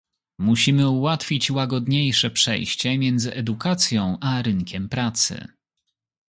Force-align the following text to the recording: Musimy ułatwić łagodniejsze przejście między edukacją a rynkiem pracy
Musimy 0.39 0.89
ułatwić 0.89 1.51
łagodniejsze 1.51 2.29
przejście 2.29 2.97
między 2.97 3.33
edukacją 3.33 4.17
a 4.21 4.41
rynkiem 4.41 4.89
pracy 4.89 5.47